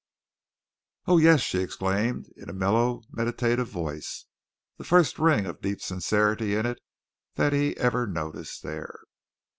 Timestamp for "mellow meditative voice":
2.53-4.25